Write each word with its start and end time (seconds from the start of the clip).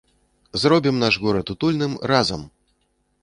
Зробім 0.61 0.95
наш 1.03 1.19
горад 1.27 1.53
утульным 1.55 1.93
разам! 2.13 2.41